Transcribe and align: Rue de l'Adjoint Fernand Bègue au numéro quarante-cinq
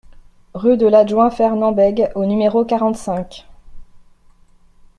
Rue 0.55 0.77
de 0.77 0.87
l'Adjoint 0.87 1.29
Fernand 1.29 1.73
Bègue 1.73 2.09
au 2.15 2.25
numéro 2.25 2.65
quarante-cinq 2.65 3.45